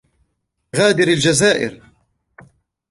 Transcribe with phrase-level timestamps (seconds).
[0.75, 1.81] غادر الجزائر